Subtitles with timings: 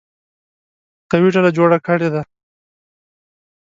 [1.11, 2.21] قوي ډله جوړه کړې ده.